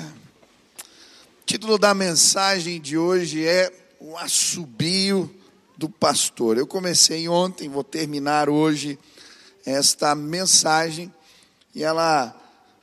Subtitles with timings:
[0.00, 5.34] O título da mensagem de hoje é O Assobio
[5.76, 6.56] do Pastor.
[6.56, 8.98] Eu comecei ontem, vou terminar hoje
[9.64, 11.12] esta mensagem
[11.74, 12.34] e ela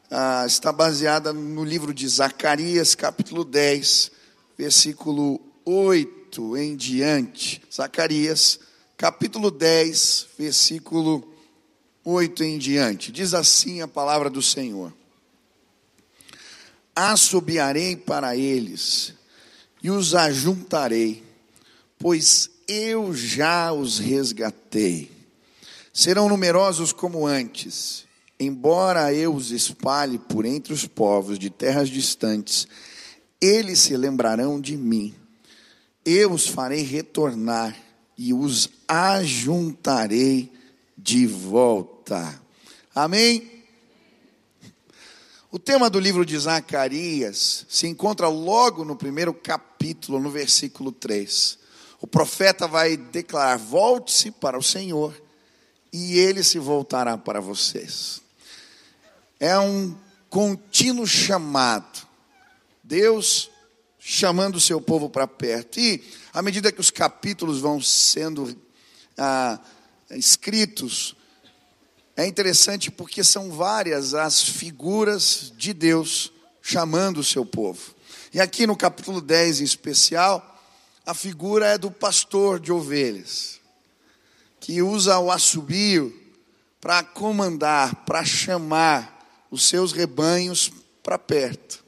[0.10, 4.12] ah, está baseada no livro de Zacarias, capítulo 10,
[4.58, 7.62] versículo 8 em diante.
[7.74, 8.60] Zacarias,
[8.98, 11.32] capítulo 10, versículo
[12.04, 13.12] 8 em diante.
[13.12, 14.92] Diz assim a palavra do Senhor:
[17.02, 19.14] Assobiarei para eles
[19.82, 21.24] e os ajuntarei,
[21.98, 25.10] pois eu já os resgatei.
[25.94, 28.04] Serão numerosos como antes,
[28.38, 32.68] embora eu os espalhe por entre os povos de terras distantes,
[33.40, 35.16] eles se lembrarão de mim.
[36.04, 37.78] Eu os farei retornar
[38.18, 40.52] e os ajuntarei
[40.98, 42.42] de volta.
[42.94, 43.59] Amém?
[45.52, 51.58] O tema do livro de Zacarias se encontra logo no primeiro capítulo, no versículo 3.
[52.00, 55.20] O profeta vai declarar: Volte-se para o Senhor,
[55.92, 58.22] e ele se voltará para vocês.
[59.40, 59.98] É um
[60.30, 62.08] contínuo chamado.
[62.84, 63.50] Deus
[63.98, 65.80] chamando o seu povo para perto.
[65.80, 68.56] E à medida que os capítulos vão sendo
[69.18, 69.60] ah,
[70.12, 71.16] escritos,
[72.20, 77.96] é interessante porque são várias as figuras de Deus chamando o seu povo.
[78.34, 80.62] E aqui no capítulo 10 em especial,
[81.06, 83.62] a figura é do pastor de ovelhas,
[84.60, 86.14] que usa o assobio
[86.82, 91.86] para comandar, para chamar os seus rebanhos para perto.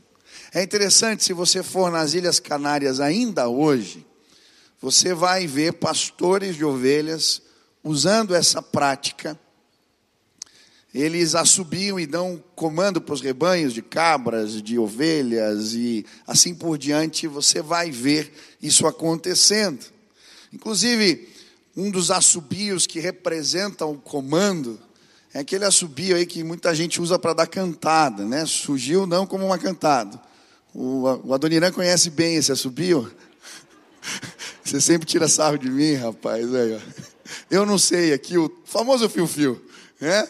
[0.54, 4.08] É interessante, se você for nas Ilhas Canárias ainda hoje,
[4.82, 7.42] você vai ver pastores de ovelhas
[7.84, 9.38] usando essa prática,
[10.94, 16.78] eles assobiam e dão comando para os rebanhos de cabras, de ovelhas e assim por
[16.78, 19.86] diante, você vai ver isso acontecendo.
[20.52, 21.30] Inclusive,
[21.78, 24.78] um dos assobios que representam o comando
[25.34, 28.46] é aquele assobio aí que muita gente usa para dar cantada, né?
[28.46, 30.20] Surgiu não como uma cantada.
[30.74, 33.10] O, Adoniran conhece bem esse assobio.
[34.62, 36.48] Você sempre tira sarro de mim, rapaz.
[37.50, 39.62] Eu não sei aqui, o famoso fio-fio,
[40.02, 40.28] né?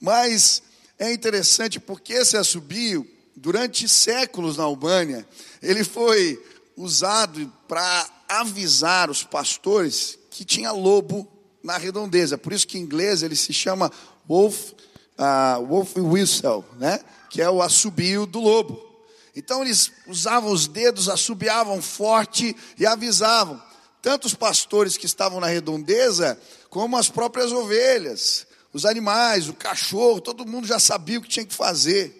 [0.00, 0.62] Mas
[0.98, 5.26] é interessante porque esse assobio, durante séculos na Albânia,
[5.62, 6.42] ele foi
[6.76, 11.26] usado para avisar os pastores que tinha lobo
[11.62, 12.38] na redondeza.
[12.38, 13.90] Por isso que em inglês ele se chama
[14.28, 14.72] wolf,
[15.18, 17.00] uh, wolf whistle, né?
[17.30, 18.86] Que é o assobio do lobo.
[19.34, 23.62] Então eles usavam os dedos, assobiavam forte e avisavam
[24.02, 30.20] tanto os pastores que estavam na redondeza, como as próprias ovelhas, os animais, o cachorro,
[30.20, 32.14] todo mundo já sabia o que tinha que fazer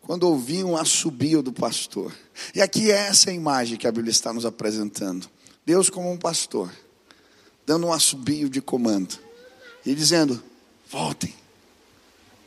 [0.00, 2.14] quando ouviam o assobio do pastor.
[2.54, 5.28] E aqui é essa imagem que a Bíblia está nos apresentando.
[5.66, 6.72] Deus como um pastor,
[7.66, 9.18] dando um assobio de comando
[9.84, 10.42] e dizendo:
[10.90, 11.34] voltem,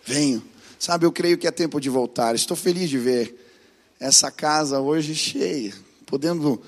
[0.03, 0.41] venham.
[0.79, 2.33] Sabe, eu creio que é tempo de voltar.
[2.33, 3.37] Estou feliz de ver
[3.99, 5.75] essa casa hoje cheia,
[6.07, 6.59] podendo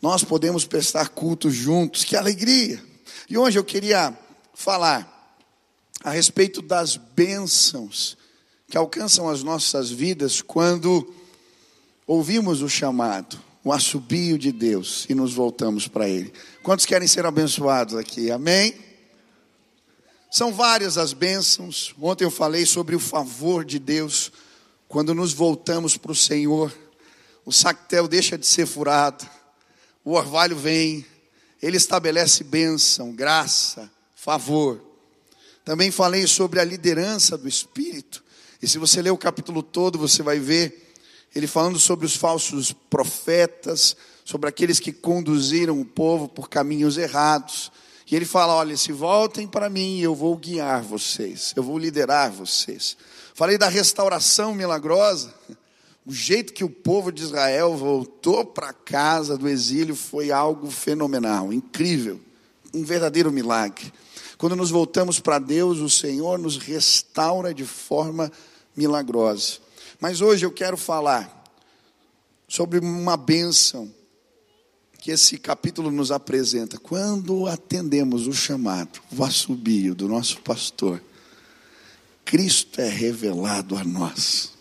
[0.00, 2.82] nós podemos prestar culto juntos, que alegria!
[3.28, 4.16] E hoje eu queria
[4.54, 5.11] falar
[6.02, 8.16] a respeito das bênçãos
[8.68, 11.12] que alcançam as nossas vidas quando
[12.06, 16.32] ouvimos o chamado, o assobio de Deus e nos voltamos para Ele.
[16.62, 18.30] Quantos querem ser abençoados aqui?
[18.30, 18.74] Amém?
[20.30, 21.94] São várias as bênçãos.
[22.00, 24.32] Ontem eu falei sobre o favor de Deus
[24.88, 26.72] quando nos voltamos para o Senhor.
[27.44, 29.26] O sactel deixa de ser furado
[30.04, 31.06] o orvalho vem,
[31.60, 34.82] ele estabelece bênção, graça, favor.
[35.64, 38.22] Também falei sobre a liderança do Espírito,
[38.62, 40.94] e se você ler o capítulo todo, você vai ver
[41.34, 47.72] ele falando sobre os falsos profetas, sobre aqueles que conduziram o povo por caminhos errados.
[48.08, 52.30] E ele fala: olha, se voltem para mim, eu vou guiar vocês, eu vou liderar
[52.30, 52.96] vocês.
[53.34, 55.34] Falei da restauração milagrosa.
[56.04, 61.52] O jeito que o povo de Israel voltou para casa do exílio foi algo fenomenal,
[61.52, 62.20] incrível,
[62.74, 63.92] um verdadeiro milagre.
[64.42, 68.28] Quando nos voltamos para Deus, o Senhor nos restaura de forma
[68.74, 69.58] milagrosa.
[70.00, 71.44] Mas hoje eu quero falar
[72.48, 73.88] sobre uma bênção
[74.98, 76.76] que esse capítulo nos apresenta.
[76.76, 81.00] Quando atendemos o chamado, o assobio do nosso pastor,
[82.24, 84.54] Cristo é revelado a nós.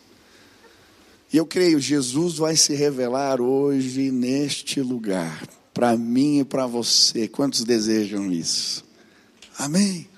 [1.33, 5.43] E eu creio, Jesus vai se revelar hoje neste lugar,
[5.73, 7.27] para mim e para você.
[7.27, 8.90] Quantos desejam isso?
[9.57, 10.09] Amém.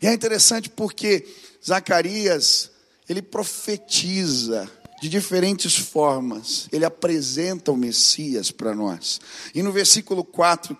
[0.00, 1.26] E é interessante porque
[1.64, 2.70] Zacarias,
[3.08, 4.70] ele profetiza
[5.00, 9.20] de diferentes formas, ele apresenta o Messias para nós.
[9.54, 10.76] E no versículo 4,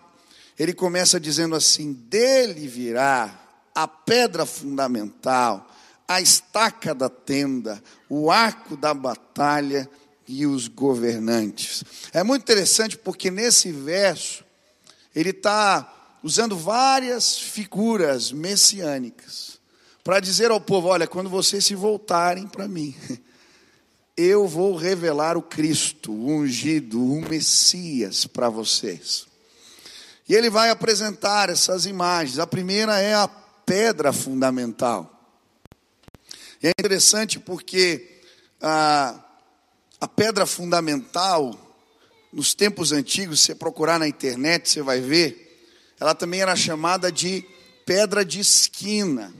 [0.59, 5.69] ele começa dizendo assim: Dele virá a pedra fundamental,
[6.07, 9.89] a estaca da tenda, o arco da batalha
[10.27, 11.85] e os governantes.
[12.13, 14.45] É muito interessante porque nesse verso,
[15.15, 19.59] ele está usando várias figuras messiânicas
[20.03, 22.95] para dizer ao povo: olha, quando vocês se voltarem para mim,
[24.17, 29.27] eu vou revelar o Cristo, o ungido, o Messias para vocês.
[30.29, 32.39] E ele vai apresentar essas imagens.
[32.39, 35.15] A primeira é a pedra fundamental.
[36.63, 38.21] E é interessante porque
[38.61, 39.23] a,
[40.01, 41.57] a pedra fundamental,
[42.33, 45.48] nos tempos antigos, se você procurar na internet, você vai ver,
[46.01, 47.45] ela também era chamada de
[47.85, 49.33] pedra de esquina.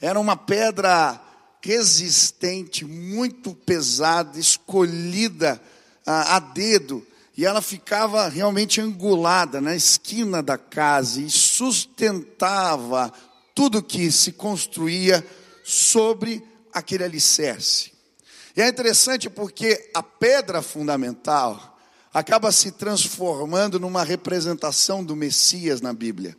[0.00, 1.20] Era uma pedra
[1.60, 5.60] resistente, muito pesada, escolhida
[6.04, 7.06] a, a dedo,
[7.36, 13.12] e ela ficava realmente angulada na esquina da casa e sustentava
[13.54, 15.24] tudo que se construía
[15.62, 16.42] sobre
[16.72, 17.92] aquele alicerce.
[18.56, 21.71] E é interessante porque a pedra fundamental
[22.12, 26.36] acaba se transformando numa representação do Messias na Bíblia.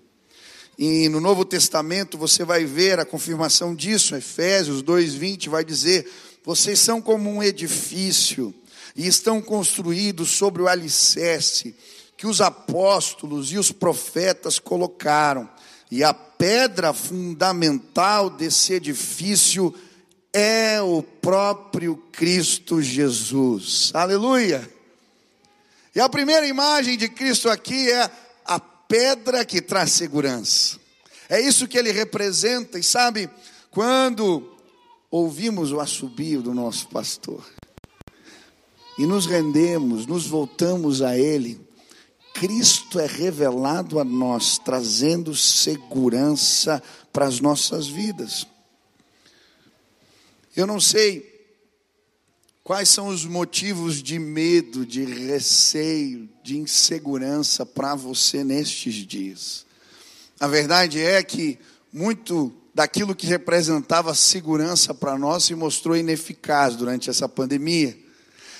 [0.77, 6.09] E no Novo Testamento você vai ver a confirmação disso, Efésios 2:20 vai dizer:
[6.43, 8.53] "Vocês são como um edifício
[8.95, 11.75] e estão construídos sobre o alicerce
[12.15, 15.49] que os apóstolos e os profetas colocaram,
[15.91, 19.73] e a pedra fundamental desse edifício
[20.31, 24.67] é o próprio Cristo Jesus." Aleluia!
[25.95, 28.09] E a primeira imagem de Cristo aqui é
[28.45, 30.79] a pedra que traz segurança.
[31.29, 33.29] É isso que ele representa, e sabe,
[33.69, 34.57] quando
[35.09, 37.45] ouvimos o assobio do nosso pastor
[38.97, 41.59] e nos rendemos, nos voltamos a ele,
[42.33, 46.81] Cristo é revelado a nós, trazendo segurança
[47.11, 48.47] para as nossas vidas.
[50.55, 51.32] Eu não sei
[52.63, 59.65] Quais são os motivos de medo, de receio, de insegurança para você nestes dias?
[60.39, 61.59] A verdade é que
[61.91, 67.97] muito daquilo que representava segurança para nós se mostrou ineficaz durante essa pandemia.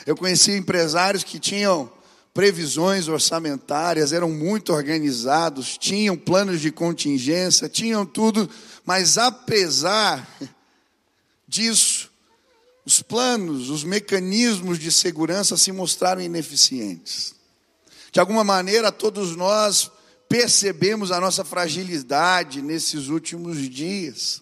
[0.06, 1.90] Eu conheci empresários que tinham
[2.34, 8.50] previsões orçamentárias, eram muito organizados, tinham planos de contingência, tinham tudo,
[8.86, 10.28] mas apesar
[11.48, 11.93] disso,
[12.86, 17.34] os planos, os mecanismos de segurança se mostraram ineficientes.
[18.12, 19.90] De alguma maneira, todos nós
[20.28, 24.42] percebemos a nossa fragilidade nesses últimos dias.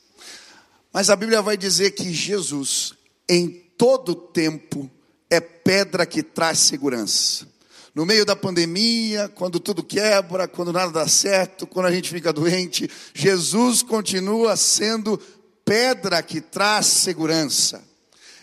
[0.91, 2.93] Mas a Bíblia vai dizer que Jesus,
[3.29, 4.89] em todo tempo,
[5.29, 7.47] é pedra que traz segurança.
[7.93, 12.33] No meio da pandemia, quando tudo quebra, quando nada dá certo, quando a gente fica
[12.33, 15.17] doente, Jesus continua sendo
[15.63, 17.90] pedra que traz segurança.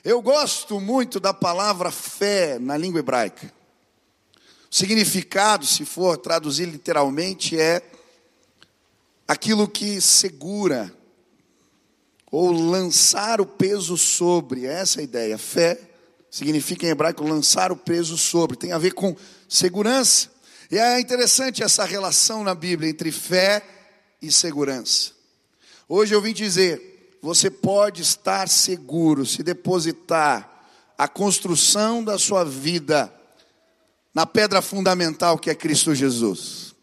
[0.04, 3.52] Eu gosto muito da palavra fé na língua hebraica.
[4.70, 7.82] O significado, se for traduzir literalmente, é
[9.26, 10.94] aquilo que segura,
[12.30, 15.36] ou lançar o peso sobre, é essa a ideia.
[15.36, 15.80] Fé
[16.30, 19.16] significa em hebraico lançar o peso sobre, tem a ver com
[19.48, 20.30] segurança.
[20.70, 23.62] E é interessante essa relação na Bíblia entre fé
[24.20, 25.12] e segurança.
[25.88, 30.48] Hoje eu vim dizer, você pode estar seguro se depositar
[30.96, 33.12] a construção da sua vida
[34.14, 36.74] na pedra fundamental que é Cristo Jesus.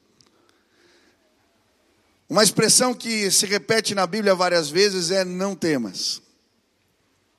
[2.30, 6.22] Uma expressão que se repete na Bíblia várias vezes é: não temas.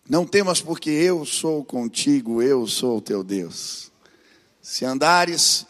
[0.09, 3.91] Não temas, porque eu sou contigo, eu sou o teu Deus.
[4.62, 5.67] Se andares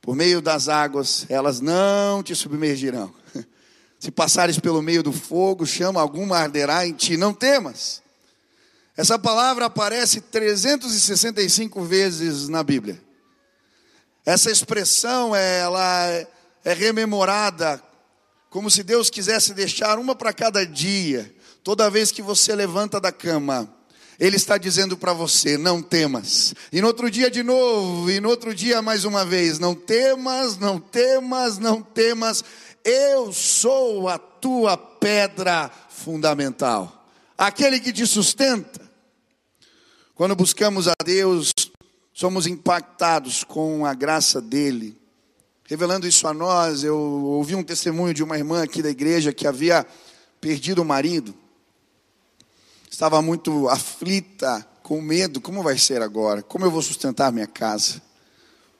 [0.00, 3.12] por meio das águas, elas não te submergirão.
[3.98, 8.02] Se passares pelo meio do fogo, chama alguma arderá em ti, não temas.
[8.96, 13.00] Essa palavra aparece 365 vezes na Bíblia.
[14.24, 16.26] Essa expressão ela
[16.64, 17.82] é rememorada
[18.50, 21.32] como se Deus quisesse deixar uma para cada dia.
[21.62, 23.68] Toda vez que você levanta da cama,
[24.18, 26.54] ele está dizendo para você: não temas.
[26.72, 30.56] E no outro dia de novo, e no outro dia mais uma vez: não temas,
[30.56, 32.42] não temas, não temas.
[32.88, 37.04] Eu sou a tua pedra fundamental,
[37.36, 38.80] aquele que te sustenta.
[40.14, 41.52] Quando buscamos a Deus,
[42.14, 44.96] somos impactados com a graça dele.
[45.64, 49.48] Revelando isso a nós, eu ouvi um testemunho de uma irmã aqui da igreja que
[49.48, 49.84] havia
[50.40, 51.34] perdido o marido,
[52.88, 56.40] estava muito aflita com medo: como vai ser agora?
[56.40, 58.00] Como eu vou sustentar minha casa?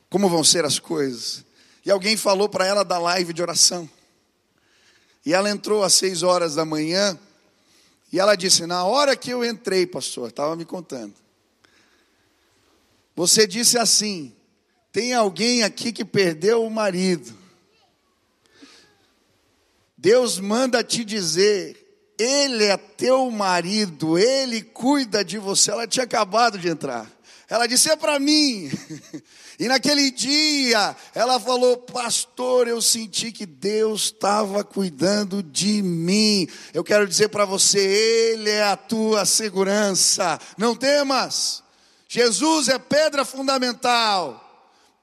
[0.09, 1.45] Como vão ser as coisas?
[1.85, 3.96] E alguém falou para ela da live de oração.
[5.27, 7.19] E ela entrou às seis horas da manhã.
[8.13, 11.15] E ela disse: Na hora que eu entrei, pastor, estava me contando.
[13.17, 14.33] Você disse assim:
[14.93, 17.37] Tem alguém aqui que perdeu o marido.
[19.99, 21.83] Deus manda te dizer
[22.19, 25.71] ele é teu marido, ele cuida de você.
[25.71, 27.11] Ela tinha acabado de entrar.
[27.49, 28.71] Ela disse: É para mim.
[29.59, 36.49] E naquele dia, ela falou: Pastor, eu senti que Deus estava cuidando de mim.
[36.75, 40.39] Eu quero dizer para você: Ele é a tua segurança.
[40.59, 41.63] Não temas.
[42.09, 44.43] Jesus é pedra fundamental.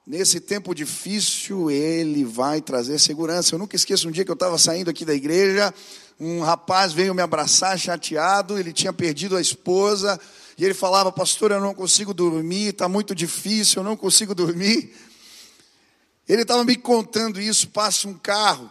[0.06, 3.54] Nesse tempo difícil, Ele vai trazer segurança.
[3.54, 5.72] Eu nunca esqueço um dia que eu estava saindo aqui da igreja
[6.18, 10.20] um rapaz veio me abraçar chateado, ele tinha perdido a esposa,
[10.56, 14.94] e ele falava, pastor, eu não consigo dormir, está muito difícil, eu não consigo dormir.
[16.28, 18.70] Ele estava me contando isso, passa um carro.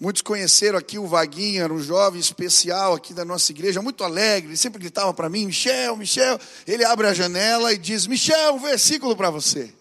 [0.00, 4.50] Muitos conheceram aqui o Vaguinho, era um jovem especial aqui da nossa igreja, muito alegre,
[4.50, 6.38] ele sempre gritava para mim, Michel, Michel.
[6.66, 9.72] Ele abre a janela e diz, Michel, um versículo para você.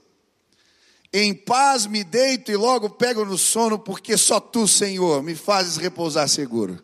[1.11, 5.77] Em paz me deito e logo pego no sono, porque só tu, Senhor, me fazes
[5.77, 6.83] repousar seguro.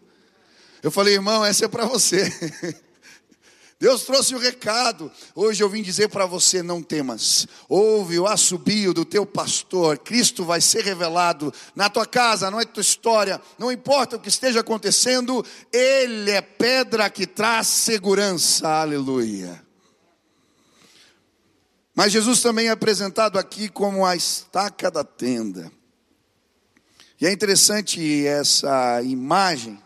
[0.81, 2.31] Eu falei, irmão, essa é para você.
[3.79, 5.09] Deus trouxe o recado.
[5.33, 7.47] Hoje eu vim dizer para você: não temas.
[7.69, 9.97] Ouve o assobio do teu pastor.
[9.99, 13.41] Cristo vai ser revelado na tua casa, não é tua história.
[13.57, 18.67] Não importa o que esteja acontecendo, Ele é pedra que traz segurança.
[18.67, 19.63] Aleluia.
[21.95, 25.71] Mas Jesus também é apresentado aqui como a estaca da tenda.
[27.19, 29.81] E é interessante essa imagem,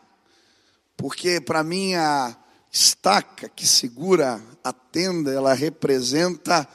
[0.97, 2.35] porque para mim a
[2.73, 6.67] estaca que segura a tenda, ela representa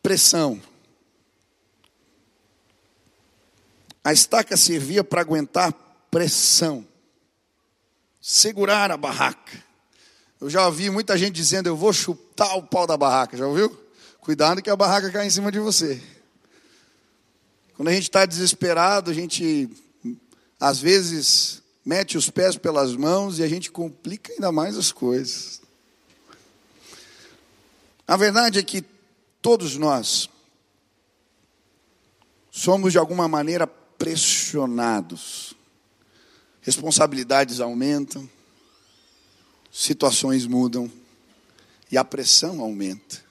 [0.00, 0.62] pressão.
[4.04, 5.72] A estaca servia para aguentar
[6.12, 6.86] pressão,
[8.20, 9.64] segurar a barraca.
[10.40, 13.36] Eu já ouvi muita gente dizendo: Eu vou chutar o pau da barraca.
[13.36, 13.68] Já ouviu?
[14.20, 16.00] Cuidado que a barraca cai em cima de você.
[17.74, 19.68] Quando a gente está desesperado, a gente
[20.60, 25.62] às vezes mete os pés pelas mãos e a gente complica ainda mais as coisas.
[28.08, 28.84] A verdade é que
[29.40, 30.28] todos nós
[32.50, 35.54] somos de alguma maneira pressionados.
[36.60, 38.28] Responsabilidades aumentam,
[39.70, 40.90] situações mudam
[41.88, 43.24] e a pressão aumenta.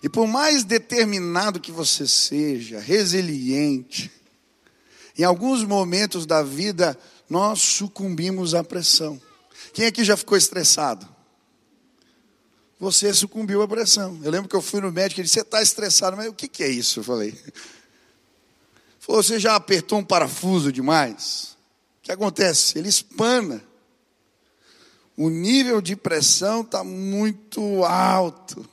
[0.00, 4.12] E por mais determinado que você seja, resiliente,
[5.18, 6.96] em alguns momentos da vida
[7.28, 9.20] nós sucumbimos à pressão.
[9.72, 11.08] Quem aqui já ficou estressado?
[12.80, 14.18] Você sucumbiu à pressão.
[14.22, 16.32] Eu lembro que eu fui no médico e ele disse: Você está estressado, mas o
[16.32, 17.00] que, que é isso?
[17.00, 17.36] Eu falei.
[19.06, 21.56] Você já apertou um parafuso demais?
[21.98, 22.78] O que acontece?
[22.78, 23.62] Ele espana
[25.18, 28.64] o nível de pressão está muito alto.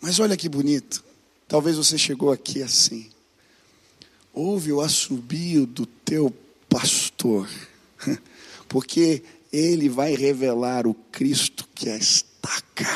[0.00, 1.04] Mas olha que bonito.
[1.46, 3.10] Talvez você chegou aqui assim.
[4.38, 6.32] Ouve o assobio do teu
[6.68, 7.50] pastor,
[8.68, 9.20] porque
[9.52, 12.86] ele vai revelar o Cristo que é a estaca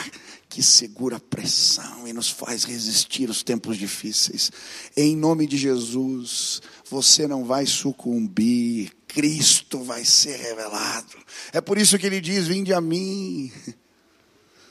[0.49, 4.53] que segura a pressão e nos faz resistir os tempos difíceis.
[4.97, 11.19] Em nome de Jesus, você não vai sucumbir, Cristo vai ser revelado.
[11.53, 13.51] É por isso que ele diz: Vinde a mim.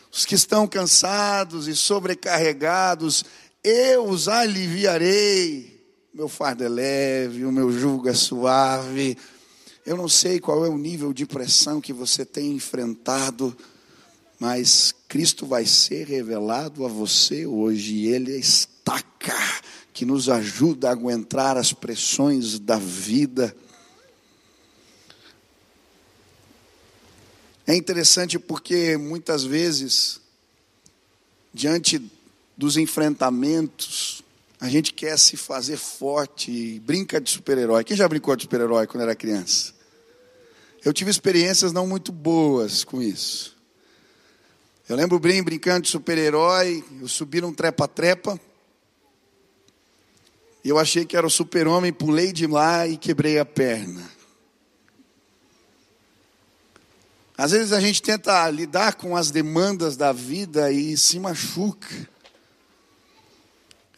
[0.09, 3.25] Os que estão cansados e sobrecarregados,
[3.61, 5.70] eu os aliviarei.
[6.13, 9.17] Meu fardo é leve, o meu jugo é suave.
[9.85, 13.55] Eu não sei qual é o nível de pressão que você tem enfrentado,
[14.37, 19.61] mas Cristo vai ser revelado a você hoje, e Ele está cá,
[19.93, 23.55] que nos ajuda a aguentar as pressões da vida.
[27.65, 30.19] É interessante porque muitas vezes,
[31.53, 32.01] diante
[32.57, 34.20] dos enfrentamentos,
[34.61, 37.83] a gente quer se fazer forte, brinca de super-herói.
[37.83, 39.73] Quem já brincou de super-herói quando era criança?
[40.85, 43.57] Eu tive experiências não muito boas com isso.
[44.87, 48.39] Eu lembro bem brincando de super-herói, eu subi num trepa-trepa,
[50.63, 54.07] e eu achei que era o super-homem, pulei de lá e quebrei a perna.
[57.35, 62.07] Às vezes a gente tenta lidar com as demandas da vida e se machuca.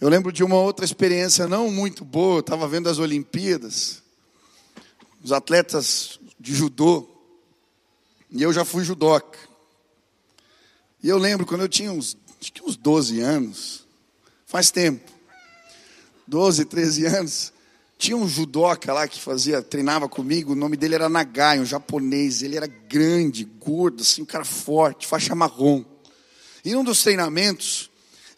[0.04, 4.04] Eu lembro de uma outra experiência não muito boa, eu estava vendo as Olimpíadas,
[5.24, 7.08] os atletas de judô,
[8.30, 9.40] E eu já fui judoca.
[11.02, 13.88] E eu lembro quando eu tinha uns, acho que uns 12 anos,
[14.46, 15.10] faz tempo,
[16.28, 17.54] 12, 13 anos,
[17.98, 22.42] tinha um judoca lá que fazia, treinava comigo, o nome dele era Nagai, um japonês,
[22.42, 25.86] ele era grande, gordo, assim, um cara forte, faixa marrom.
[26.66, 27.90] E em um dos treinamentos,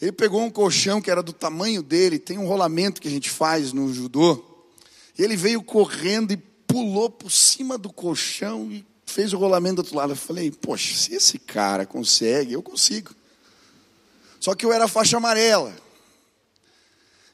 [0.01, 3.29] ele pegou um colchão que era do tamanho dele, tem um rolamento que a gente
[3.29, 4.43] faz no judô,
[5.17, 9.79] e ele veio correndo e pulou por cima do colchão e fez o rolamento do
[9.79, 10.11] outro lado.
[10.11, 13.15] Eu falei, poxa, se esse cara consegue, eu consigo.
[14.39, 15.73] Só que eu era faixa amarela.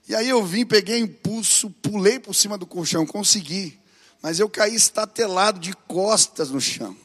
[0.08, 3.80] E aí eu vim, peguei impulso, pulei por cima do colchão, consegui.
[4.22, 6.96] Mas eu caí estatelado de costas no chão.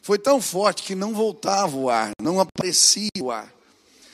[0.00, 3.52] Foi tão forte que não voltava o ar, não aparecia o ar.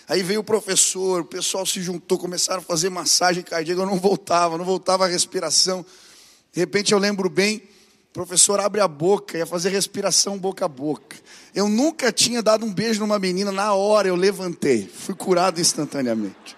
[0.09, 3.99] Aí veio o professor, o pessoal se juntou, começaram a fazer massagem cardíaca, eu não
[3.99, 5.85] voltava, não voltava a respiração.
[6.51, 7.59] De repente eu lembro bem,
[8.09, 11.15] o professor abre a boca, ia fazer respiração boca a boca.
[11.55, 16.57] Eu nunca tinha dado um beijo numa menina, na hora eu levantei, fui curado instantaneamente.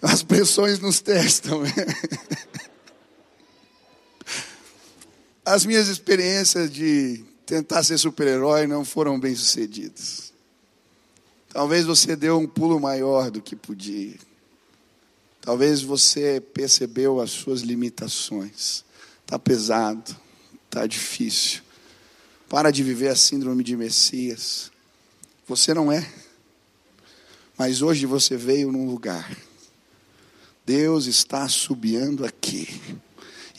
[0.00, 1.62] As pressões nos testam.
[5.44, 10.32] As minhas experiências de tentar ser super-herói não foram bem sucedidas.
[11.48, 14.18] Talvez você deu um pulo maior do que podia.
[15.40, 18.84] Talvez você percebeu as suas limitações.
[19.22, 20.14] Está pesado,
[20.64, 21.62] está difícil.
[22.48, 24.72] Para de viver a síndrome de Messias.
[25.46, 26.06] Você não é.
[27.56, 29.36] Mas hoje você veio num lugar.
[30.66, 32.68] Deus está subiando aqui.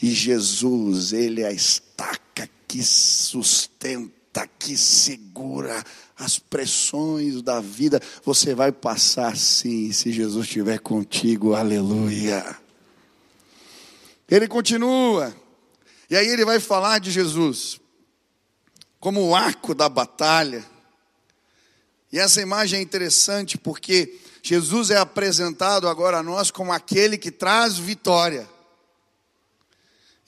[0.00, 2.27] E Jesus, Ele é a estaca
[2.68, 5.82] que sustenta, que segura
[6.16, 12.56] as pressões da vida, você vai passar sim, se Jesus estiver contigo, aleluia.
[14.30, 15.34] Ele continua,
[16.10, 17.80] e aí ele vai falar de Jesus
[19.00, 20.64] como o arco da batalha.
[22.12, 27.30] E essa imagem é interessante porque Jesus é apresentado agora a nós como aquele que
[27.30, 28.48] traz vitória.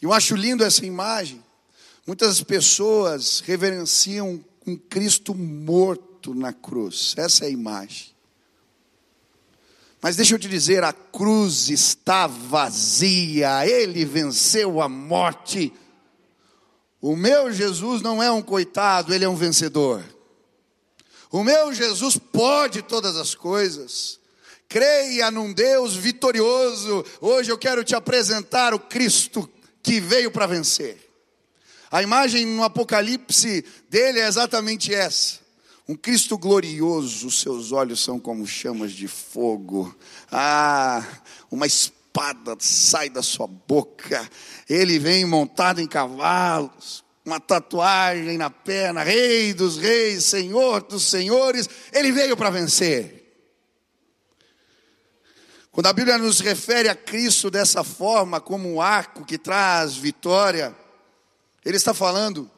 [0.01, 1.43] E eu acho lindo essa imagem.
[2.11, 7.15] Muitas pessoas reverenciam um Cristo morto na cruz.
[7.17, 8.09] Essa é a imagem.
[10.03, 15.73] Mas deixa eu te dizer, a cruz está vazia, ele venceu a morte.
[17.01, 20.03] O meu Jesus não é um coitado, ele é um vencedor.
[21.31, 24.19] O meu Jesus pode todas as coisas.
[24.69, 27.05] Creia num Deus vitorioso.
[27.21, 29.49] Hoje eu quero te apresentar o Cristo
[29.81, 31.10] que veio para vencer.
[31.91, 35.41] A imagem no Apocalipse dele é exatamente essa.
[35.89, 39.93] Um Cristo glorioso, seus olhos são como chamas de fogo.
[40.31, 41.05] Ah,
[41.51, 44.31] uma espada sai da sua boca.
[44.69, 51.69] Ele vem montado em cavalos, uma tatuagem na perna, Rei dos reis, Senhor dos senhores.
[51.93, 53.21] Ele veio para vencer.
[55.73, 60.77] Quando a Bíblia nos refere a Cristo dessa forma, como um arco que traz vitória,
[61.65, 62.51] ele está falando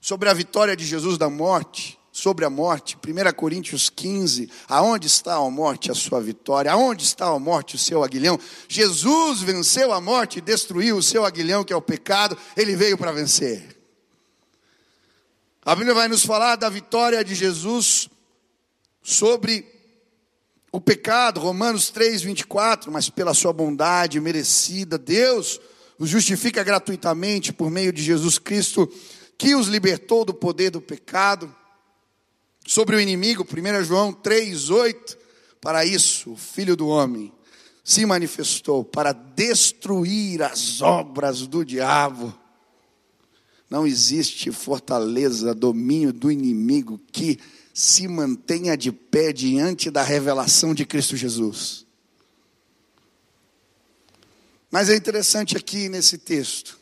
[0.00, 2.96] sobre a vitória de Jesus da morte, sobre a morte.
[2.96, 6.72] 1 Coríntios 15, aonde está a morte, a sua vitória?
[6.72, 8.38] Aonde está a morte, o seu aguilhão?
[8.68, 12.36] Jesus venceu a morte e destruiu o seu aguilhão, que é o pecado.
[12.56, 13.76] Ele veio para vencer.
[15.64, 18.08] A Bíblia vai nos falar da vitória de Jesus
[19.02, 19.66] sobre
[20.72, 25.60] o pecado, Romanos 3, 24, mas pela sua bondade merecida, Deus
[25.98, 28.90] os justifica gratuitamente por meio de Jesus Cristo,
[29.38, 31.54] que os libertou do poder do pecado.
[32.66, 35.16] Sobre o inimigo, 1 João 3,8,
[35.60, 37.32] para isso o Filho do Homem
[37.84, 42.36] se manifestou para destruir as obras do diabo.
[43.70, 47.38] Não existe fortaleza, domínio do inimigo que
[47.72, 51.85] se mantenha de pé diante da revelação de Cristo Jesus.
[54.70, 56.78] Mas é interessante aqui nesse texto,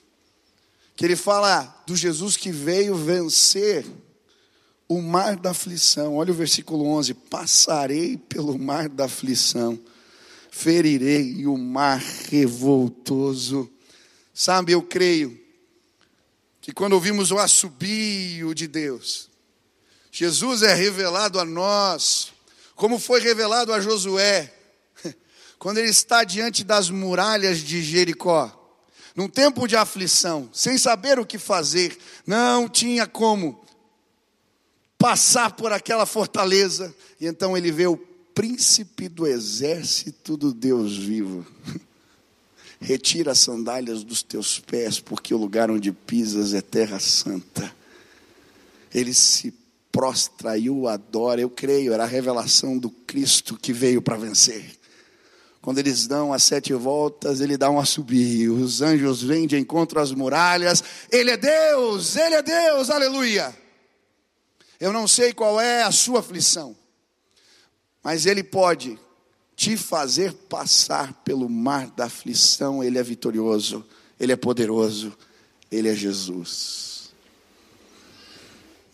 [0.97, 3.85] que ele fala do Jesus que veio vencer
[4.89, 6.17] o mar da aflição.
[6.17, 9.79] Olha o versículo 11: Passarei pelo mar da aflição,
[10.51, 13.71] ferirei o mar revoltoso.
[14.33, 15.41] Sabe, eu creio
[16.61, 19.29] que quando ouvimos o assobio de Deus,
[20.11, 22.33] Jesus é revelado a nós,
[22.75, 24.53] como foi revelado a Josué,
[25.59, 28.61] quando ele está diante das muralhas de Jericó,
[29.15, 33.65] num tempo de aflição, sem saber o que fazer, não tinha como
[34.99, 37.97] passar por aquela fortaleza, e então ele vê o
[38.35, 41.47] príncipe do exército do Deus vivo.
[42.81, 47.75] Retira as sandálias dos teus pés, porque o lugar onde pisas é terra santa.
[48.93, 49.55] Ele se
[49.91, 51.41] prostra e o adora.
[51.41, 54.77] Eu creio, era a revelação do Cristo que veio para vencer.
[55.65, 58.57] Quando eles dão as sete voltas, ele dá um assobio.
[58.57, 60.85] Os anjos vêm de encontro às muralhas.
[61.11, 63.57] Ele é Deus, ele é Deus, aleluia.
[64.79, 66.77] Eu não sei qual é a sua aflição,
[68.03, 69.01] mas ele pode
[69.57, 73.83] te fazer passar pelo mar da aflição, Ele é vitorioso,
[74.21, 75.17] Ele é poderoso,
[75.73, 77.11] Ele é Jesus.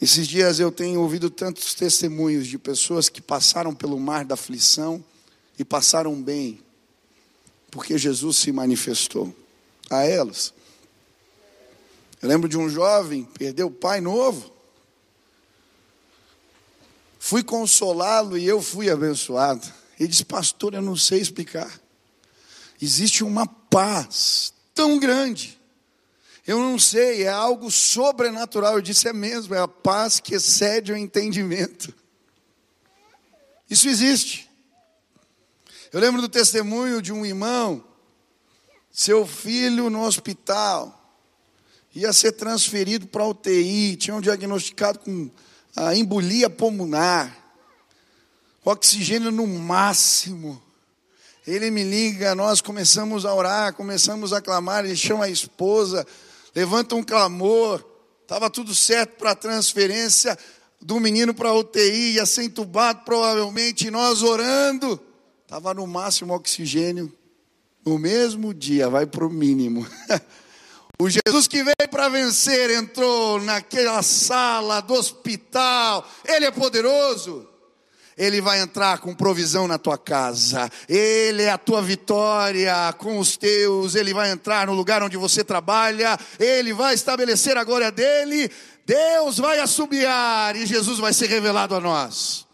[0.01, 5.05] Esses dias eu tenho ouvido tantos testemunhos de pessoas que passaram pelo mar da aflição
[5.61, 6.59] e passaram bem,
[7.71, 9.37] porque Jesus se manifestou
[9.91, 10.55] a elas.
[12.23, 14.51] Eu lembro de um jovem, perdeu o pai novo.
[17.19, 19.71] Fui consolá-lo e eu fui abençoado.
[19.99, 21.79] Ele disse, pastor, eu não sei explicar.
[22.81, 25.61] Existe uma paz tão grande.
[26.47, 28.77] Eu não sei, é algo sobrenatural.
[28.77, 31.95] Eu disse, é mesmo, é a paz que excede o entendimento.
[33.69, 34.50] Isso existe.
[35.93, 37.85] Eu lembro do testemunho de um irmão,
[38.93, 40.97] seu filho no hospital,
[41.95, 45.29] ia ser transferido para UTI, tinham diagnosticado com
[45.75, 47.41] a embolia pulmonar
[48.65, 50.63] oxigênio no máximo.
[51.47, 56.07] Ele me liga, nós começamos a orar, começamos a clamar, ele chama a esposa,
[56.55, 57.85] levanta um clamor,
[58.23, 60.39] estava tudo certo para a transferência
[60.81, 65.01] do menino para a UTI, ia ser entubado provavelmente, nós orando,
[65.51, 67.13] estava no máximo oxigênio,
[67.85, 69.85] no mesmo dia, vai para o mínimo.
[71.03, 77.49] O Jesus que veio para vencer entrou naquela sala do hospital, ele é poderoso.
[78.19, 83.39] Ele vai entrar com provisão na tua casa, Ele é a tua vitória com os
[83.39, 88.51] teus, Ele vai entrar no lugar onde você trabalha, Ele vai estabelecer a glória dEle,
[88.85, 92.50] Deus vai assobiar e Jesus vai ser revelado a nós.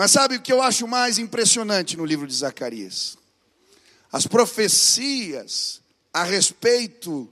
[0.00, 3.18] Mas sabe o que eu acho mais impressionante no livro de Zacarias?
[4.10, 7.30] As profecias a respeito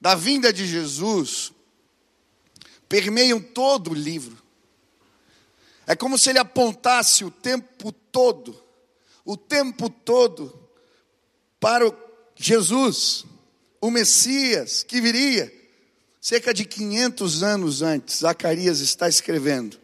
[0.00, 1.52] da vinda de Jesus
[2.88, 4.36] permeiam todo o livro.
[5.86, 8.60] É como se ele apontasse o tempo todo,
[9.24, 10.68] o tempo todo,
[11.60, 11.96] para o
[12.34, 13.24] Jesus,
[13.80, 15.48] o Messias que viria,
[16.20, 19.78] cerca de 500 anos antes, Zacarias está escrevendo.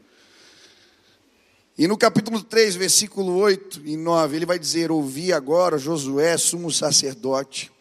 [1.76, 6.70] E no capítulo 3, versículo 8 e 9, ele vai dizer: Ouvi agora Josué, sumo
[6.70, 7.72] sacerdote,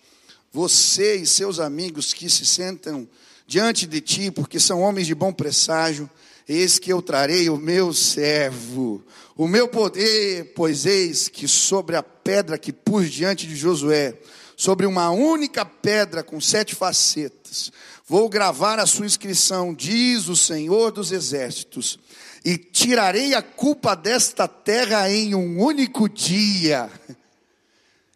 [0.52, 3.08] você e seus amigos que se sentam
[3.46, 6.10] diante de ti, porque são homens de bom presságio.
[6.50, 9.04] Eis que eu trarei o meu servo,
[9.38, 14.18] o meu poder, pois eis que sobre a pedra que pus diante de Josué,
[14.58, 17.72] sobre uma única pedra com sete facetas,
[18.08, 22.00] vou gravar a sua inscrição, diz o Senhor dos Exércitos,
[22.44, 26.90] e tirarei a culpa desta terra em um único dia.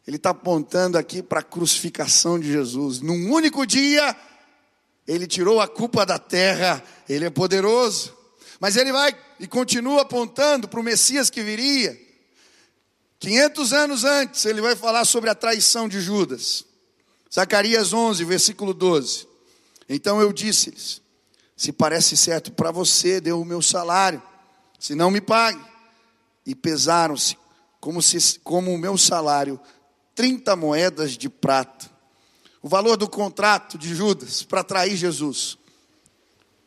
[0.06, 3.02] Ele está apontando aqui para a crucificação de Jesus.
[3.02, 4.16] Num único dia,
[5.08, 8.16] ele tirou a culpa da terra, ele é poderoso.
[8.60, 11.98] Mas ele vai e continua apontando para o Messias que viria.
[13.20, 16.66] 500 anos antes, ele vai falar sobre a traição de Judas.
[17.34, 19.28] Zacarias 11, versículo 12.
[19.90, 21.02] Então eu disse-lhes:
[21.58, 24.24] Se parece certo para você, dê o meu salário,
[24.80, 25.60] se não me pague.
[26.46, 27.38] E pesaram-se,
[27.82, 29.60] como, se, como o meu salário,
[30.16, 31.98] 30 moedas de prata
[32.68, 35.58] o valor do contrato de Judas para trair Jesus.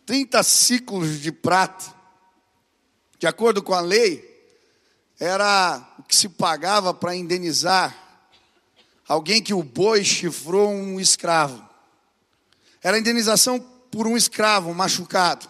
[0.07, 1.95] 30 ciclos de prata,
[3.19, 4.27] de acordo com a lei,
[5.19, 7.95] era o que se pagava para indenizar
[9.07, 11.63] alguém que o boi chifrou um escravo.
[12.83, 15.49] Era a indenização por um escravo machucado.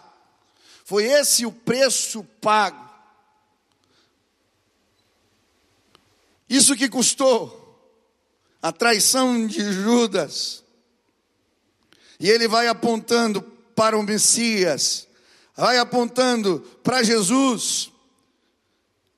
[0.85, 2.89] Foi esse o preço pago.
[6.49, 7.61] Isso que custou
[8.61, 10.65] a traição de Judas.
[12.19, 13.41] E ele vai apontando
[13.75, 15.07] para o Messias,
[15.57, 17.91] vai apontando para Jesus.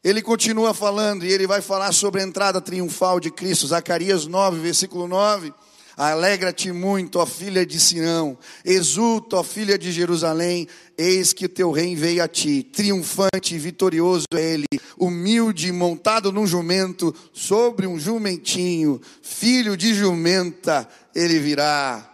[0.05, 4.61] Ele continua falando e ele vai falar sobre a entrada triunfal de Cristo, Zacarias 9,
[4.61, 5.53] versículo 9.
[5.97, 11.71] Alegra-te muito, ó filha de Sião, exulta, ó filha de Jerusalém, eis que o teu
[11.71, 17.99] rei veio a ti, triunfante e vitorioso é ele, humilde, montado num jumento, sobre um
[17.99, 22.09] jumentinho, filho de jumenta, ele virá.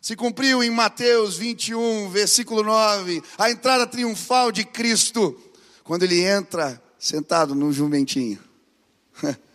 [0.00, 5.36] Se cumpriu em Mateus 21, versículo 9, a entrada triunfal de Cristo,
[5.82, 8.38] quando ele entra sentado num jumentinho.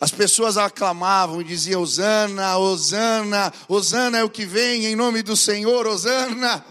[0.00, 5.36] As pessoas aclamavam e diziam: Osana, Osana, Osana é o que vem em nome do
[5.36, 6.64] Senhor, Osana.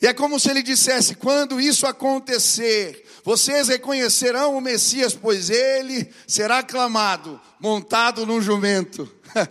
[0.00, 6.10] E é como se ele dissesse: quando isso acontecer, vocês reconhecerão o Messias, pois ele
[6.26, 9.06] será aclamado, montado num jumento.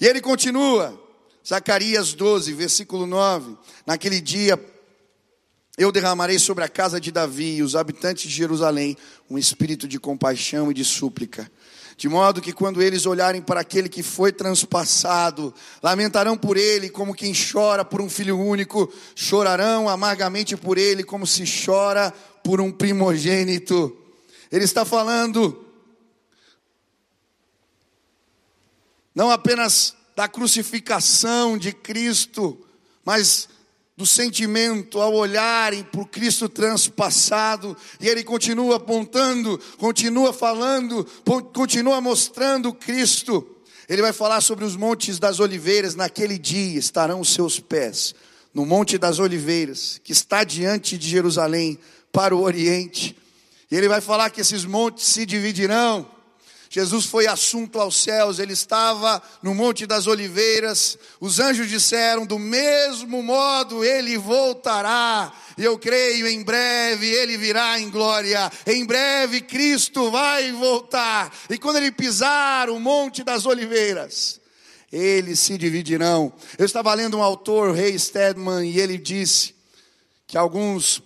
[0.00, 1.00] e ele continua,
[1.46, 4.56] Zacarias 12, versículo 9: Naquele dia
[5.76, 8.96] eu derramarei sobre a casa de Davi e os habitantes de Jerusalém
[9.28, 11.50] um espírito de compaixão e de súplica.
[11.98, 17.14] De modo que quando eles olharem para aquele que foi transpassado, lamentarão por ele como
[17.14, 22.12] quem chora por um filho único, chorarão amargamente por ele como se chora
[22.42, 23.96] por um primogênito.
[24.52, 25.64] Ele está falando
[29.14, 32.66] não apenas da crucificação de Cristo,
[33.02, 33.48] mas
[33.96, 41.06] do sentimento ao olharem por Cristo transpassado, e ele continua apontando, continua falando,
[41.54, 43.56] continua mostrando Cristo.
[43.88, 48.14] Ele vai falar sobre os montes das oliveiras, naquele dia estarão os seus pés,
[48.52, 51.78] no Monte das Oliveiras, que está diante de Jerusalém,
[52.12, 53.16] para o Oriente.
[53.70, 56.06] E ele vai falar que esses montes se dividirão,
[56.76, 60.98] Jesus foi assunto aos céus, ele estava no Monte das Oliveiras.
[61.18, 65.32] Os anjos disseram: do mesmo modo ele voltará.
[65.56, 68.52] E eu creio, em breve ele virá em glória.
[68.66, 71.34] Em breve Cristo vai voltar.
[71.48, 74.38] E quando ele pisar o Monte das Oliveiras,
[74.92, 76.30] eles se dividirão.
[76.58, 79.54] Eu estava lendo um autor, Ray Stedman, e ele disse
[80.26, 81.02] que alguns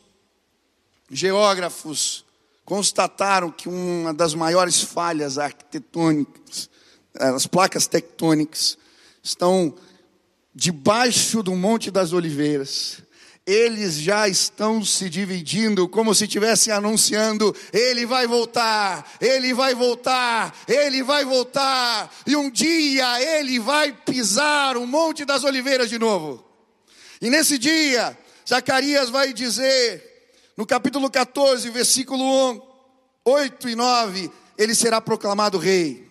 [1.08, 2.24] geógrafos
[2.70, 6.70] constataram que uma das maiores falhas arquitetônicas,
[7.18, 8.78] eh, as placas tectônicas,
[9.20, 9.74] estão
[10.54, 13.02] debaixo do Monte das Oliveiras.
[13.44, 20.54] Eles já estão se dividindo, como se estivessem anunciando: Ele vai voltar, Ele vai voltar,
[20.68, 26.46] Ele vai voltar, e um dia Ele vai pisar o Monte das Oliveiras de novo.
[27.20, 28.16] E nesse dia,
[28.48, 30.09] Zacarias vai dizer:
[30.60, 32.62] no capítulo 14, versículo
[33.24, 36.06] 8 e 9, ele será proclamado rei.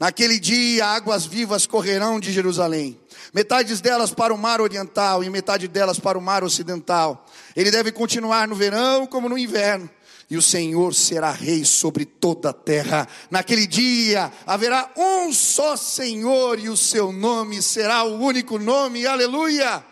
[0.00, 3.00] Naquele dia, águas vivas correrão de Jerusalém,
[3.32, 7.24] metades delas para o mar oriental e metade delas para o mar ocidental.
[7.54, 9.88] Ele deve continuar no verão como no inverno,
[10.28, 13.06] e o Senhor será rei sobre toda a terra.
[13.30, 19.06] Naquele dia haverá um só Senhor, e o seu nome será o único nome.
[19.06, 19.84] Aleluia!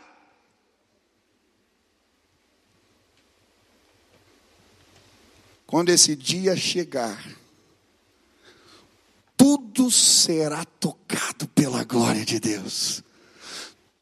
[5.74, 7.20] Quando esse dia chegar,
[9.36, 13.02] tudo será tocado pela glória de Deus.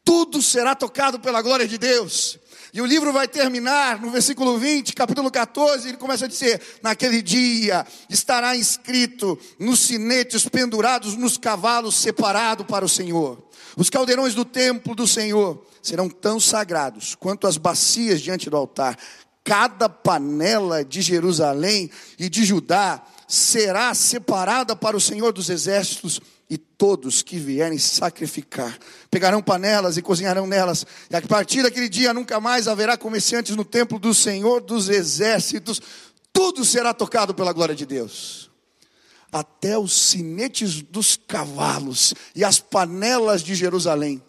[0.04, 2.38] Tudo será tocado pela glória de Deus.
[2.74, 7.22] E o livro vai terminar no versículo 20, capítulo 14, ele começa a dizer: Naquele
[7.22, 13.42] dia estará inscrito nos sinetes pendurados nos cavalos separado para o Senhor.
[13.78, 18.98] Os caldeirões do templo do Senhor serão tão sagrados quanto as bacias diante do altar
[19.44, 26.58] cada panela de Jerusalém e de Judá será separada para o Senhor dos exércitos, e
[26.58, 28.78] todos que vierem sacrificar
[29.10, 33.64] pegarão panelas e cozinharão nelas, e a partir daquele dia nunca mais haverá comerciantes no
[33.64, 35.80] templo do Senhor dos exércitos,
[36.30, 38.50] tudo será tocado pela glória de Deus.
[39.32, 44.22] Até os sinetes dos cavalos e as panelas de Jerusalém.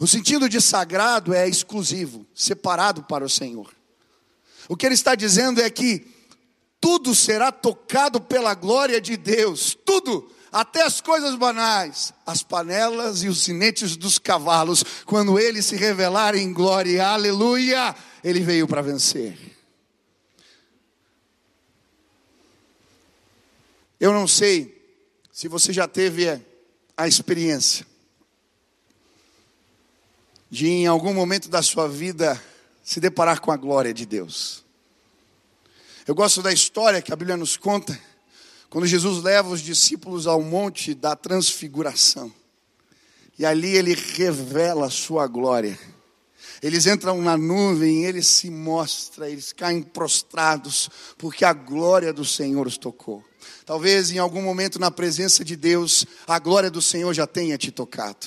[0.00, 3.79] O sentido de sagrado é exclusivo, separado para o Senhor.
[4.70, 6.06] O que ele está dizendo é que
[6.80, 13.28] tudo será tocado pela glória de Deus, tudo, até as coisas banais, as panelas e
[13.28, 19.36] os sinetes dos cavalos, quando ele se revelar em glória, aleluia, ele veio para vencer.
[23.98, 24.80] Eu não sei
[25.32, 26.40] se você já teve
[26.96, 27.84] a experiência
[30.48, 32.40] de em algum momento da sua vida
[32.90, 34.64] se deparar com a glória de Deus.
[36.04, 37.96] Eu gosto da história que a Bíblia nos conta,
[38.68, 42.34] quando Jesus leva os discípulos ao monte da transfiguração.
[43.38, 45.78] E ali ele revela a sua glória.
[46.60, 52.66] Eles entram na nuvem, ele se mostra, eles caem prostrados, porque a glória do Senhor
[52.66, 53.24] os tocou.
[53.64, 57.70] Talvez em algum momento na presença de Deus, a glória do Senhor já tenha te
[57.70, 58.26] tocado.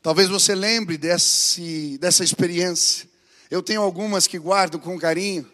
[0.00, 3.12] Talvez você lembre desse, dessa experiência.
[3.50, 5.50] Eu tenho algumas que guardo com carinho.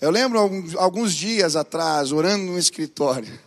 [0.00, 0.38] Eu lembro
[0.78, 3.38] alguns dias atrás, orando no escritório.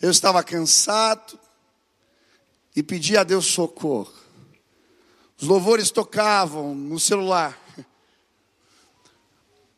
[0.00, 1.38] Eu estava cansado
[2.74, 4.12] e pedi a Deus socorro.
[5.40, 7.58] Os louvores tocavam no celular.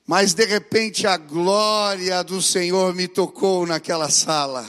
[0.07, 4.67] Mas de repente a glória do Senhor me tocou naquela sala.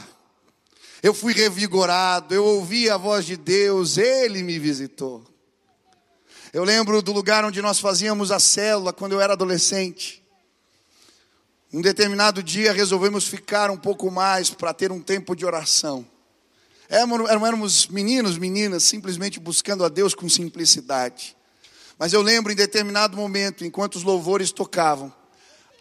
[1.03, 5.23] Eu fui revigorado, eu ouvi a voz de Deus, Ele me visitou.
[6.53, 10.23] Eu lembro do lugar onde nós fazíamos a célula quando eu era adolescente.
[11.73, 16.07] Um determinado dia resolvemos ficar um pouco mais para ter um tempo de oração.
[16.89, 21.35] Éramos meninos, meninas, simplesmente buscando a Deus com simplicidade.
[21.99, 25.13] Mas eu lembro em determinado momento, enquanto os louvores tocavam,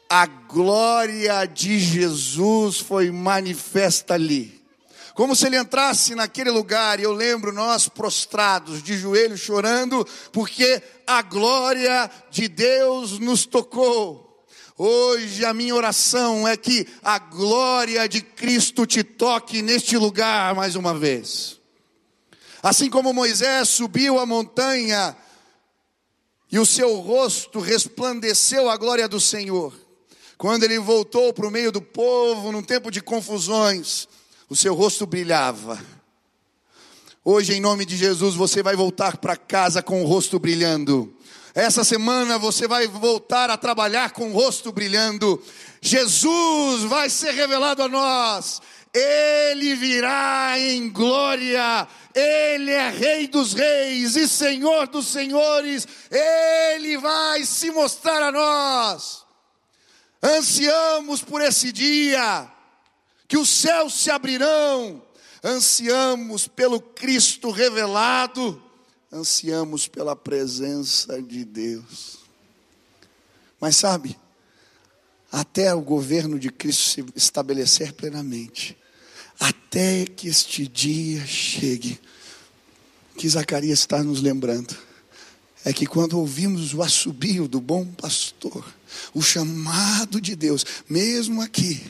[0.08, 4.55] a glória de Jesus foi manifesta ali.
[5.16, 10.82] Como se ele entrasse naquele lugar, e eu lembro nós prostrados, de joelhos chorando, porque
[11.06, 14.44] a glória de Deus nos tocou.
[14.76, 20.76] Hoje a minha oração é que a glória de Cristo te toque neste lugar mais
[20.76, 21.58] uma vez.
[22.62, 25.16] Assim como Moisés subiu a montanha
[26.52, 29.72] e o seu rosto resplandeceu a glória do Senhor.
[30.36, 34.06] Quando ele voltou para o meio do povo, num tempo de confusões,
[34.48, 35.78] o seu rosto brilhava.
[37.24, 41.12] Hoje, em nome de Jesus, você vai voltar para casa com o rosto brilhando.
[41.54, 45.42] Essa semana você vai voltar a trabalhar com o rosto brilhando.
[45.80, 48.62] Jesus vai ser revelado a nós.
[48.94, 51.88] Ele virá em glória.
[52.14, 55.88] Ele é Rei dos Reis e Senhor dos Senhores.
[56.10, 59.24] Ele vai se mostrar a nós.
[60.22, 62.50] Ansiamos por esse dia,
[63.26, 65.02] que os céus se abrirão.
[65.42, 68.62] Ansiamos pelo Cristo revelado
[69.12, 72.18] ansiamos pela presença de Deus.
[73.60, 74.16] Mas sabe,
[75.30, 78.76] até o governo de Cristo se estabelecer plenamente,
[79.38, 81.98] até que este dia chegue,
[83.16, 84.76] que Zacarias está nos lembrando,
[85.64, 88.64] é que quando ouvimos o assobio do bom pastor,
[89.12, 91.82] o chamado de Deus, mesmo aqui,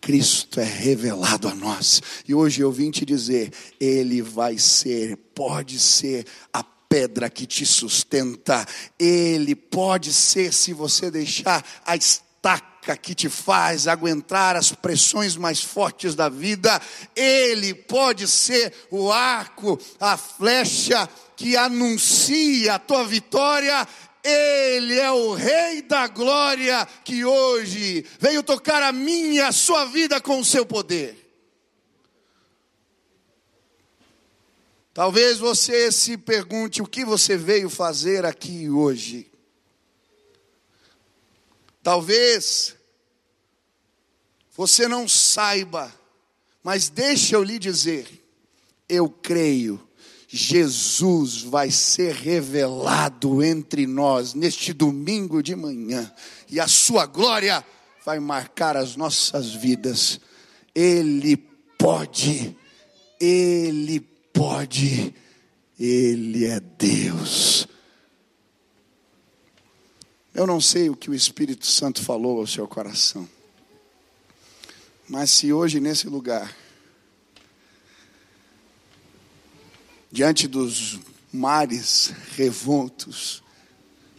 [0.00, 2.02] Cristo é revelado a nós.
[2.26, 7.64] E hoje eu vim te dizer: Ele vai ser, pode ser a pedra que te
[7.66, 8.66] sustenta.
[8.98, 15.62] Ele pode ser, se você deixar a estaca que te faz aguentar as pressões mais
[15.62, 16.80] fortes da vida.
[17.14, 23.86] Ele pode ser o arco, a flecha que anuncia a tua vitória
[24.24, 30.20] ele é o Rei da glória que hoje veio tocar a minha a sua vida
[30.20, 31.16] com o seu poder.
[34.92, 39.30] Talvez você se pergunte o que você veio fazer aqui hoje.
[41.82, 42.76] Talvez
[44.54, 45.90] você não saiba,
[46.62, 48.06] mas deixa eu lhe dizer,
[48.88, 49.88] eu creio
[50.32, 56.12] Jesus vai ser revelado entre nós neste domingo de manhã,
[56.48, 57.64] e a sua glória
[58.04, 60.20] vai marcar as nossas vidas.
[60.72, 61.36] Ele
[61.76, 62.56] pode,
[63.18, 63.98] Ele
[64.32, 65.12] pode,
[65.76, 67.66] Ele é Deus.
[70.32, 73.28] Eu não sei o que o Espírito Santo falou ao seu coração,
[75.08, 76.54] mas se hoje nesse lugar,
[80.10, 80.98] diante dos
[81.32, 83.42] mares revoltos,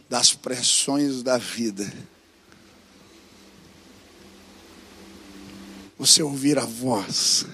[0.08, 1.90] das pressões da vida,
[5.98, 7.46] você ouvir a voz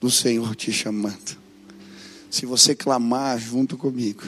[0.00, 1.38] do Senhor te chamando,
[2.30, 4.22] se você clamar junto comigo,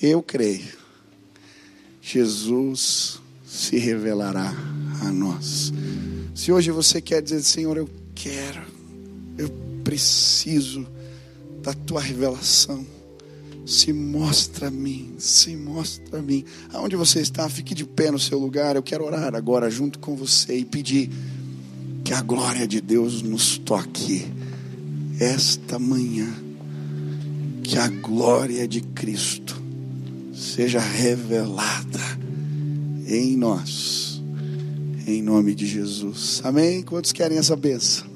[0.00, 0.78] eu creio,
[2.00, 4.54] Jesus se revelará
[5.02, 5.72] a nós.
[6.34, 8.62] Se hoje você quer dizer, Senhor, eu quero,
[9.36, 9.50] eu
[9.84, 10.86] preciso
[11.62, 12.86] da tua revelação.
[13.66, 16.44] Se mostra a mim, se mostra a mim.
[16.72, 18.74] Aonde você está, fique de pé no seu lugar.
[18.74, 21.10] Eu quero orar agora junto com você e pedir
[22.02, 24.26] que a glória de Deus nos toque
[25.20, 26.28] esta manhã.
[27.62, 29.62] Que a glória de Cristo
[30.32, 32.00] seja revelada
[33.06, 34.20] em nós,
[35.06, 36.40] em nome de Jesus.
[36.42, 36.82] Amém?
[36.82, 38.09] Quantos querem essa bênção?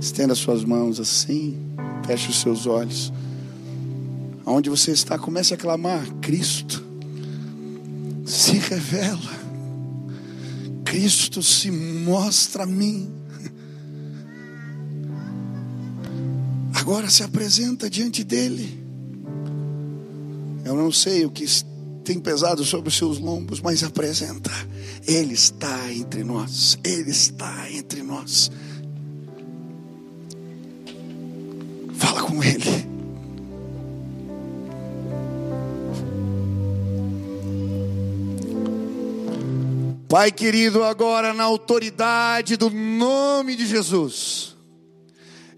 [0.00, 1.58] Estenda suas mãos assim,
[2.06, 3.12] feche os seus olhos.
[4.46, 6.82] Aonde você está, comece a clamar: Cristo
[8.24, 9.38] se revela,
[10.84, 13.12] Cristo se mostra a mim.
[16.72, 18.82] Agora se apresenta diante dele.
[20.64, 21.44] Eu não sei o que
[22.04, 24.50] tem pesado sobre os seus lombos, mas apresenta.
[25.06, 26.78] Ele está entre nós.
[26.82, 28.50] Ele está entre nós.
[40.10, 44.56] Pai querido, agora na autoridade do nome de Jesus,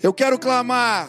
[0.03, 1.09] eu quero clamar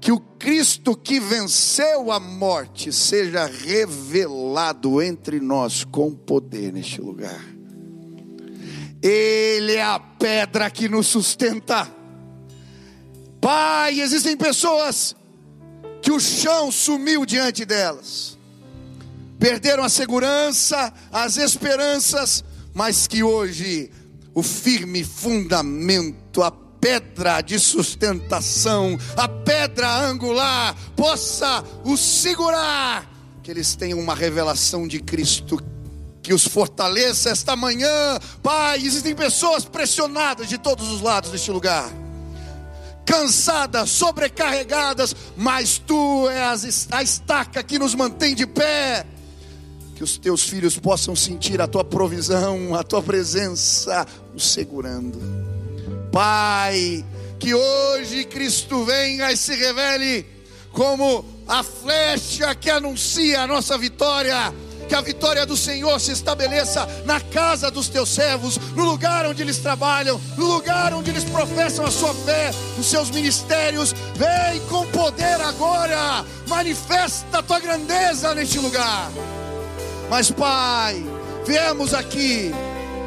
[0.00, 7.40] que o Cristo que venceu a morte seja revelado entre nós com poder neste lugar.
[9.00, 11.88] Ele é a pedra que nos sustenta.
[13.40, 15.14] Pai, existem pessoas
[16.02, 18.36] que o chão sumiu diante delas,
[19.38, 22.42] perderam a segurança, as esperanças,
[22.74, 23.90] mas que hoje
[24.34, 33.08] o firme fundamento, a pedra de sustentação, a pedra angular, possa os segurar,
[33.42, 35.62] que eles tenham uma revelação de Cristo
[36.20, 38.78] que os fortaleça esta manhã, Pai.
[38.78, 41.92] Existem pessoas pressionadas de todos os lados deste lugar,
[43.04, 49.06] cansadas, sobrecarregadas, mas Tu és a estaca que nos mantém de pé
[50.04, 55.18] que os teus filhos possam sentir a tua provisão, a tua presença, o segurando.
[56.12, 57.02] Pai,
[57.38, 60.26] que hoje Cristo venha e se revele
[60.72, 64.52] como a flecha que anuncia a nossa vitória.
[64.86, 69.40] Que a vitória do Senhor se estabeleça na casa dos teus servos, no lugar onde
[69.40, 73.94] eles trabalham, no lugar onde eles professam a sua fé, nos seus ministérios.
[74.14, 79.10] Vem com poder agora, manifesta a tua grandeza neste lugar.
[80.10, 81.04] Mas, Pai,
[81.46, 82.52] viemos aqui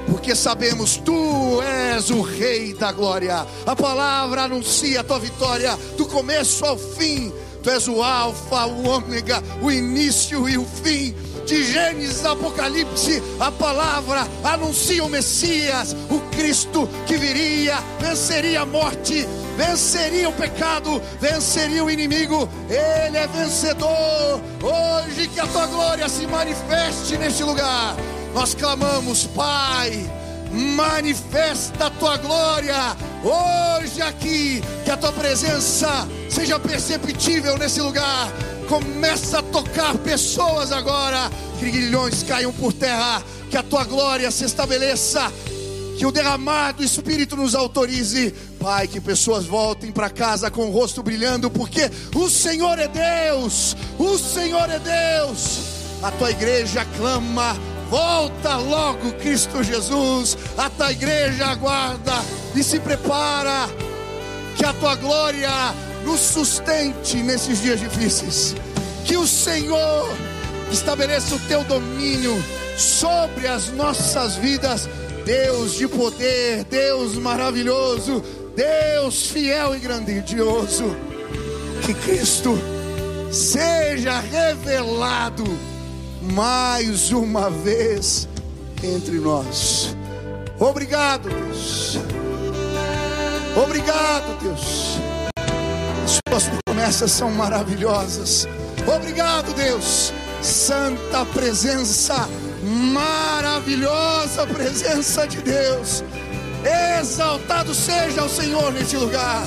[0.10, 3.46] porque sabemos tu és o Rei da glória.
[3.66, 7.32] A palavra anuncia a tua vitória do começo ao fim.
[7.62, 11.14] Tu és o Alfa, o Ômega, o início e o fim.
[11.46, 19.28] De Gênesis Apocalipse, a palavra anuncia o Messias, o Cristo que viria, venceria a morte,
[19.58, 24.40] venceria o pecado, venceria o inimigo, ele é vencedor.
[24.62, 27.96] Hoje que a tua glória se manifeste neste lugar.
[28.36, 30.08] Nós clamamos, Pai,
[30.52, 38.32] manifesta a tua glória hoje aqui, que a tua presença seja perceptível nesse lugar.
[38.70, 44.46] Começa a tocar pessoas agora, que grilhões caiam por terra, que a tua glória se
[44.46, 45.32] estabeleça
[45.98, 50.72] que o derramar do Espírito nos autorize, Pai, que pessoas voltem para casa com o
[50.72, 55.60] rosto brilhando, porque o Senhor é Deus, o Senhor é Deus.
[56.02, 57.58] A tua igreja clama,
[57.90, 60.38] volta logo, Cristo Jesus.
[60.58, 62.14] A tua igreja aguarda
[62.56, 63.70] e se prepara,
[64.56, 65.50] que a tua glória
[66.04, 68.56] nos sustente nesses dias difíceis.
[69.06, 70.10] Que o Senhor
[70.72, 72.36] estabeleça o teu domínio
[72.78, 74.88] sobre as nossas vidas
[75.28, 78.24] Deus de poder, Deus maravilhoso,
[78.58, 80.98] Deus fiel e grandioso.
[81.86, 82.58] Que Cristo
[83.32, 85.46] seja revelado
[86.24, 88.28] mais uma vez
[88.84, 89.96] entre nós.
[90.60, 92.00] Obrigado, Deus.
[93.64, 94.98] Obrigado, Deus.
[96.04, 98.48] As suas promessas são maravilhosas.
[98.88, 100.12] Obrigado, Deus.
[100.42, 102.28] Santa presença
[102.64, 106.04] maravilhosa presença de Deus.
[107.00, 109.44] Exaltado seja o Senhor neste lugar.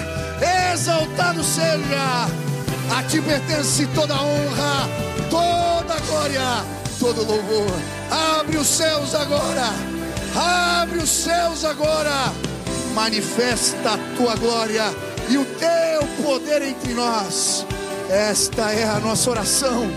[0.73, 2.29] Exaltado seja.
[2.97, 4.89] A ti pertence toda honra,
[5.31, 6.64] toda glória,
[6.99, 7.71] todo louvor.
[8.39, 9.71] Abre os céus agora.
[10.81, 12.33] Abre os céus agora.
[12.95, 14.85] Manifesta a tua glória
[15.29, 17.66] e o teu poder entre nós.
[18.09, 19.89] Esta é a nossa oração.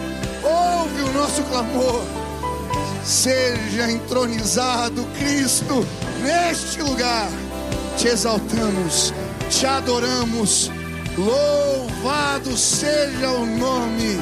[0.43, 2.03] Ouve o nosso clamor
[3.03, 5.85] seja entronizado Cristo
[6.23, 7.29] neste lugar.
[7.97, 9.13] Te exaltamos,
[9.49, 10.71] te adoramos.
[11.17, 14.17] Louvado seja o nome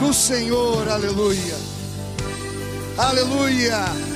[0.00, 0.88] do Senhor.
[0.88, 1.56] Aleluia.
[2.98, 4.13] Aleluia.